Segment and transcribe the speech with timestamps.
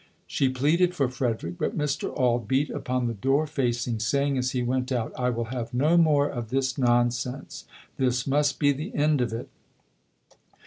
[0.25, 2.11] She pleaded for Frederick, but Mr.
[2.19, 5.95] Auld beat upon the door facing, saying as he went out, "I will have no
[5.95, 7.65] more of this nonsense.
[7.97, 9.47] This must be the end of it".